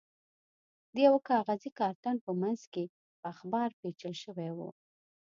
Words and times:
د 0.93 0.95
یوه 1.07 1.19
کاغذي 1.29 1.71
کارتن 1.79 2.15
په 2.25 2.31
منځ 2.41 2.61
کې 2.73 2.83
په 3.19 3.25
اخبار 3.33 3.69
کې 3.79 3.79
پېچل 3.81 4.13
شوی 4.23 4.49
و. 4.53 4.59